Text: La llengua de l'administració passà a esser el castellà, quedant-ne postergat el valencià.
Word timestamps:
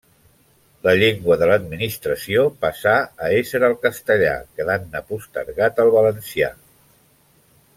La 0.85 0.93
llengua 1.01 1.35
de 1.41 1.49
l'administració 1.51 2.45
passà 2.65 2.93
a 3.27 3.29
esser 3.41 3.61
el 3.69 3.75
castellà, 3.85 4.33
quedant-ne 4.61 5.03
postergat 5.13 5.83
el 5.85 5.93
valencià. 5.99 6.51